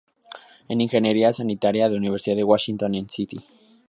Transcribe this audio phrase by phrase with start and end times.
[0.71, 3.37] En ingeniería sanitaria de Universidad de Washington en St.